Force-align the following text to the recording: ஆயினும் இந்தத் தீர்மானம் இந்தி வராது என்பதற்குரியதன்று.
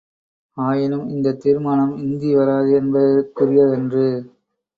ஆயினும் 0.57 1.09
இந்தத் 1.09 1.41
தீர்மானம் 1.41 1.93
இந்தி 1.97 2.35
வராது 2.35 2.71
என்பதற்குரியதன்று. 2.75 4.07